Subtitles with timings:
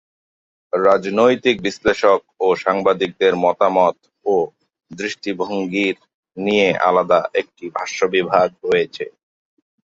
[0.73, 3.95] রাজনৈতিক বিশ্লেষক ও সাংবাদিকদের মতামত
[4.25, 4.33] ও
[4.91, 5.95] দৃষ্টিভঙ্গির
[6.37, 9.05] নিয়ে আলাদা একটি ভাষ্য বিভাগ রয়েছে।